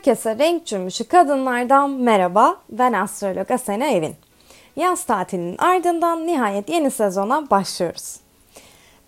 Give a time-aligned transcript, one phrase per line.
[0.00, 2.56] Herkese renk cümbüşü kadınlardan merhaba.
[2.70, 4.14] Ben astrolog Asena Evin.
[4.76, 8.16] Yaz tatilinin ardından nihayet yeni sezona başlıyoruz.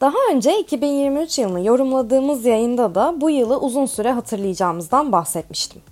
[0.01, 5.83] Daha önce 2023 yılını yorumladığımız yayında da bu yılı uzun süre hatırlayacağımızdan bahsetmiştim.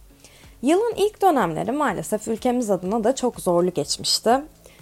[0.63, 4.41] Yılın ilk dönemleri maalesef ülkemiz adına da çok zorlu geçmişti.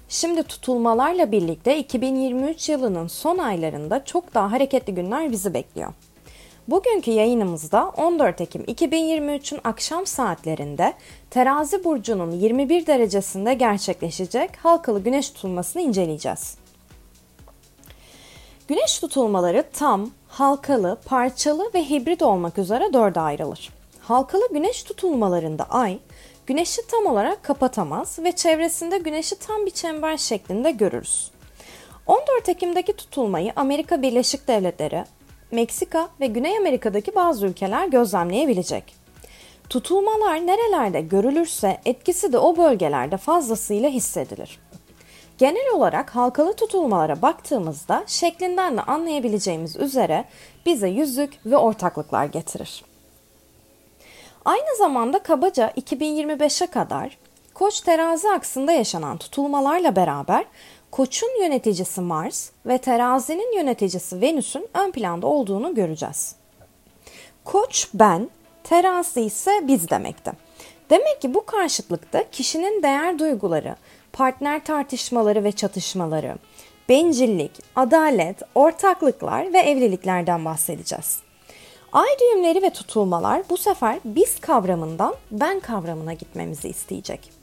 [0.09, 5.92] Şimdi tutulmalarla birlikte 2023 yılının son aylarında çok daha hareketli günler bizi bekliyor.
[6.68, 10.95] Bugünkü yayınımızda 14 Ekim 2023'ün akşam saatlerinde
[11.30, 16.59] Terazi burcunun 21 derecesinde gerçekleşecek halkalı güneş tutulmasını inceleyeceğiz.
[18.68, 23.70] Güneş tutulmaları tam, halkalı, parçalı ve hibrit olmak üzere dörde ayrılır.
[24.00, 25.98] Halkalı güneş tutulmalarında ay,
[26.46, 31.30] güneşi tam olarak kapatamaz ve çevresinde güneşi tam bir çember şeklinde görürüz.
[32.06, 35.04] 14 Ekim'deki tutulmayı Amerika Birleşik Devletleri,
[35.51, 38.95] Meksika ve Güney Amerika'daki bazı ülkeler gözlemleyebilecek.
[39.71, 44.60] Tutulmalar nerelerde görülürse etkisi de o bölgelerde fazlasıyla hissedilir.
[45.38, 50.24] Genel olarak halkalı tutulmalara baktığımızda şeklinden de anlayabileceğimiz üzere
[50.66, 52.85] bize yüzük ve ortaklıklar getirir.
[54.45, 57.18] Aynı zamanda kabaca 2025'e kadar
[57.59, 60.45] Koç terazi aksında yaşanan tutulmalarla beraber
[60.90, 66.34] Koç'un yöneticisi Mars ve terazinin yöneticisi Venüs'ün ön planda olduğunu göreceğiz.
[67.44, 68.31] Koç ben,
[68.65, 70.32] terazi ise biz demekti.
[70.91, 73.76] Demek ki bu karşıtlıkta kişinin değer duyguları,
[74.12, 76.37] partner tartışmaları ve çatışmaları,
[76.88, 81.20] bencillik, adalet, ortaklıklar ve evliliklerden bahsedeceğiz.
[81.93, 87.38] Ay düğümleri ve tutulmalar bu sefer biz kavramından ben kavramına gitmemizi isteyecek.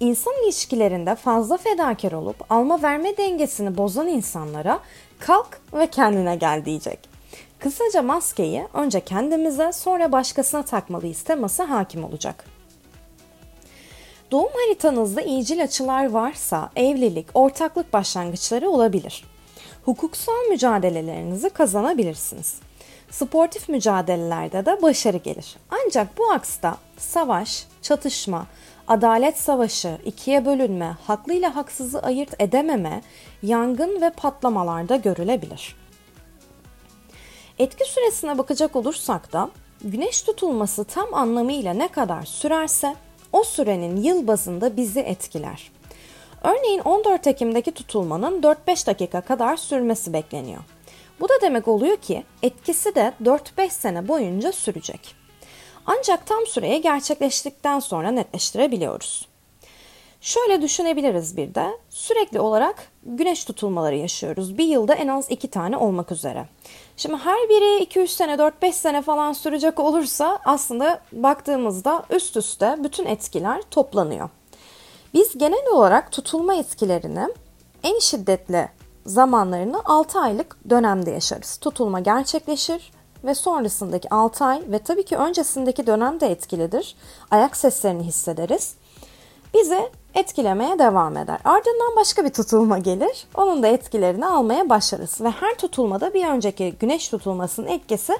[0.00, 4.80] İnsan ilişkilerinde fazla fedakar olup alma verme dengesini bozan insanlara
[5.18, 6.98] kalk ve kendine gel diyecek.
[7.58, 12.44] Kısaca maskeyi önce kendimize sonra başkasına takmalıyız teması hakim olacak.
[14.30, 19.24] Doğum haritanızda iyicil açılar varsa evlilik, ortaklık başlangıçları olabilir.
[19.84, 22.54] Hukuksal mücadelelerinizi kazanabilirsiniz.
[23.10, 25.56] Sportif mücadelelerde de başarı gelir.
[25.70, 28.46] Ancak bu aksta savaş, çatışma,
[28.88, 33.02] adalet savaşı, ikiye bölünme, haklı ile haksızı ayırt edememe,
[33.42, 35.76] yangın ve patlamalarda görülebilir.
[37.58, 39.50] Etki süresine bakacak olursak da
[39.84, 42.94] güneş tutulması tam anlamıyla ne kadar sürerse
[43.32, 45.70] o sürenin yıl bazında bizi etkiler.
[46.42, 50.62] Örneğin 14 Ekim'deki tutulmanın 4-5 dakika kadar sürmesi bekleniyor.
[51.20, 55.21] Bu da demek oluyor ki etkisi de 4-5 sene boyunca sürecek.
[55.86, 59.28] Ancak tam süreye gerçekleştikten sonra netleştirebiliyoruz.
[60.20, 64.58] Şöyle düşünebiliriz bir de sürekli olarak güneş tutulmaları yaşıyoruz.
[64.58, 66.48] Bir yılda en az iki tane olmak üzere.
[66.96, 73.06] Şimdi her biri 2-3 sene 4-5 sene falan sürecek olursa aslında baktığımızda üst üste bütün
[73.06, 74.30] etkiler toplanıyor.
[75.14, 77.28] Biz genel olarak tutulma etkilerini
[77.82, 78.68] en şiddetli
[79.06, 81.56] zamanlarını 6 aylık dönemde yaşarız.
[81.56, 82.91] Tutulma gerçekleşir
[83.24, 86.96] ve sonrasındaki 6 ay ve tabii ki öncesindeki dönem de etkilidir.
[87.30, 88.74] Ayak seslerini hissederiz.
[89.54, 91.38] Bizi etkilemeye devam eder.
[91.44, 93.26] Ardından başka bir tutulma gelir.
[93.34, 98.18] Onun da etkilerini almaya başlarız ve her tutulmada bir önceki güneş tutulmasının etkisi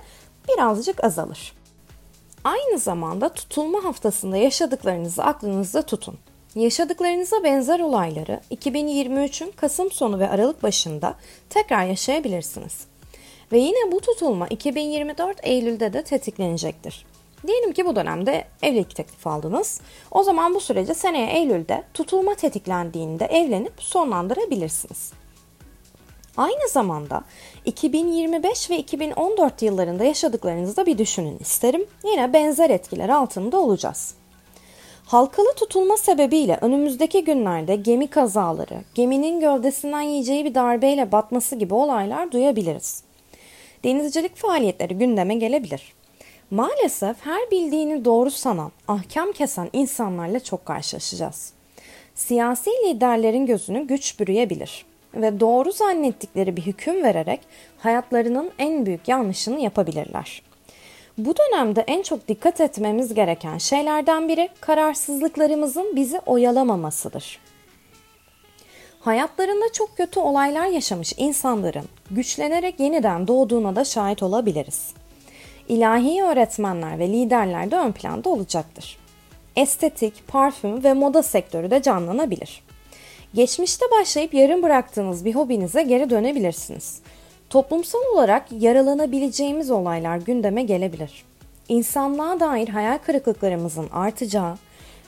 [0.49, 1.53] birazcık azalır.
[2.45, 6.19] Aynı zamanda tutulma haftasında yaşadıklarınızı aklınızda tutun.
[6.55, 11.15] Yaşadıklarınıza benzer olayları 2023'ün Kasım sonu ve Aralık başında
[11.51, 12.92] tekrar yaşayabilirsiniz.
[13.53, 17.07] Ve yine bu tutulma 2024 Eylül'de de tetiklenecektir.
[17.47, 19.81] Diyelim ki bu dönemde evlilik teklifi aldınız.
[20.11, 25.13] O zaman bu süreci seneye Eylül'de tutulma tetiklendiğinde evlenip sonlandırabilirsiniz.
[26.37, 27.25] Aynı zamanda
[27.65, 31.87] 2025 ve 2014 yıllarında yaşadıklarınızı da bir düşünün isterim.
[32.05, 34.15] Yine benzer etkiler altında olacağız.
[35.05, 42.33] Halkalı tutulma sebebiyle önümüzdeki günlerde gemi kazaları, geminin gövdesinden yiyeceği bir darbeyle batması gibi olaylar
[42.33, 43.03] duyabiliriz
[43.85, 45.93] denizcilik faaliyetleri gündeme gelebilir.
[46.51, 51.53] Maalesef her bildiğini doğru sanan, ahkam kesen insanlarla çok karşılaşacağız.
[52.15, 57.41] Siyasi liderlerin gözünü güç bürüyebilir ve doğru zannettikleri bir hüküm vererek
[57.79, 60.43] hayatlarının en büyük yanlışını yapabilirler.
[61.19, 67.39] Bu dönemde en çok dikkat etmemiz gereken şeylerden biri kararsızlıklarımızın bizi oyalamamasıdır.
[69.05, 74.95] Hayatlarında çok kötü olaylar yaşamış insanların güçlenerek yeniden doğduğuna da şahit olabiliriz.
[75.69, 78.99] İlahi öğretmenler ve liderler de ön planda olacaktır.
[79.57, 82.63] Estetik, parfüm ve moda sektörü de canlanabilir.
[83.35, 87.01] Geçmişte başlayıp yarım bıraktığınız bir hobinize geri dönebilirsiniz.
[87.51, 91.25] Toplumsal olarak yaralanabileceğimiz olaylar gündeme gelebilir.
[91.69, 94.57] insanlığa dair hayal kırıklıklarımızın artacağı,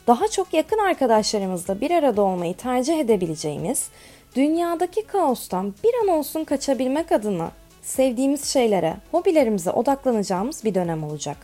[0.06, 3.88] daha çok yakın arkadaşlarımızla bir arada olmayı tercih edebileceğimiz,
[4.36, 7.50] dünyadaki kaostan bir an olsun kaçabilmek adına
[7.82, 11.36] sevdiğimiz şeylere, hobilerimize odaklanacağımız bir dönem olacak.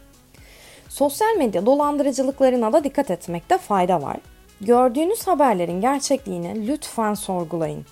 [0.89, 4.17] Sosyal medya dolandırıcılıklarına da dikkat etmekte fayda var.
[4.61, 7.87] Gördüğünüz haberlerin gerçekliğini lütfen sorgulayın.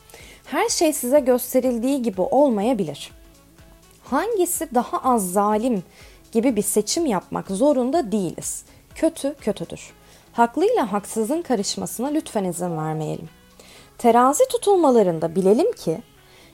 [0.44, 3.10] Her şey size gösterildiği gibi olmayabilir.
[4.04, 5.82] Hangisi daha az zalim
[6.32, 8.64] gibi bir seçim yapmak zorunda değiliz.
[8.94, 9.97] Kötü kötüdür.
[10.38, 13.28] Haklıyla haksızın karışmasına lütfen izin vermeyelim.
[13.98, 15.98] Terazi tutulmalarında bilelim ki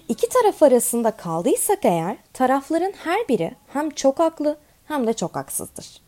[0.09, 6.01] iki taraf arasında kaldıysak eğer tarafların her biri hem çok haklı hem de çok haksızdır.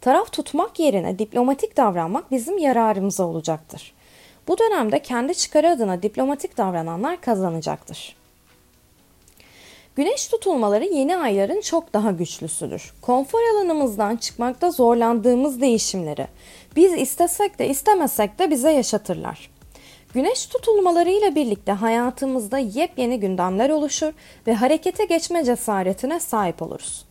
[0.00, 3.94] Taraf tutmak yerine diplomatik davranmak bizim yararımıza olacaktır.
[4.48, 8.16] Bu dönemde kendi çıkarı adına diplomatik davrananlar kazanacaktır.
[9.96, 12.92] Güneş tutulmaları yeni ayların çok daha güçlüsüdür.
[13.02, 16.26] Konfor alanımızdan çıkmakta zorlandığımız değişimleri
[16.76, 19.50] biz istesek de istemesek de bize yaşatırlar.
[20.14, 24.12] Güneş tutulmaları ile birlikte hayatımızda yepyeni gündemler oluşur
[24.46, 27.04] ve harekete geçme cesaretine sahip oluruz.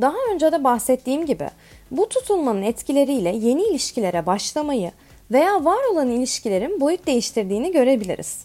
[0.00, 1.50] Daha önce de bahsettiğim gibi
[1.90, 4.92] bu tutulmanın etkileriyle yeni ilişkilere başlamayı
[5.30, 8.38] veya var olan ilişkilerin boyut değiştirdiğini görebiliriz.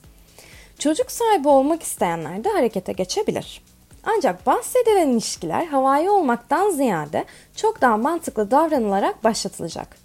[0.80, 3.62] Çocuk sahibi olmak isteyenler de harekete geçebilir.
[4.04, 9.98] Ancak bahsedilen ilişkiler havai olmaktan ziyade çok daha mantıklı davranılarak başlatılacak.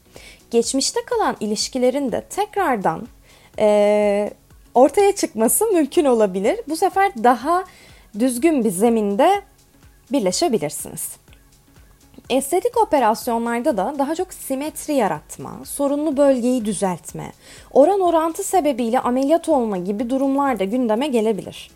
[0.50, 3.08] Geçmişte kalan ilişkilerin de tekrardan
[3.58, 4.30] e,
[4.74, 6.60] ortaya çıkması mümkün olabilir.
[6.68, 7.64] Bu sefer daha
[8.18, 9.42] düzgün bir zeminde
[10.12, 11.16] birleşebilirsiniz.
[12.30, 17.32] Estetik operasyonlarda da daha çok simetri yaratma, sorunlu bölgeyi düzeltme,
[17.72, 21.70] oran orantı sebebiyle ameliyat olma gibi durumlar da gündeme gelebilir.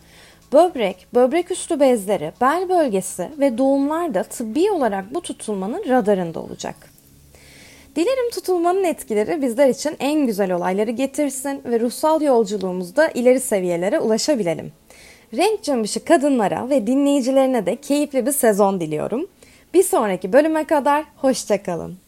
[0.53, 6.75] Böbrek, böbrek üstü bezleri, bel bölgesi ve doğumlar da tıbbi olarak bu tutulmanın radarında olacak.
[7.95, 14.71] Dilerim tutulmanın etkileri bizler için en güzel olayları getirsin ve ruhsal yolculuğumuzda ileri seviyelere ulaşabilelim.
[15.33, 19.27] Renk cımbışı kadınlara ve dinleyicilerine de keyifli bir sezon diliyorum.
[19.73, 22.02] Bir sonraki bölüme kadar hoşçakalın.